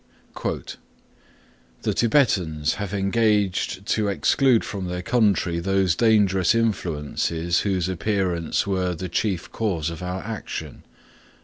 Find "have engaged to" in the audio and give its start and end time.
2.81-4.07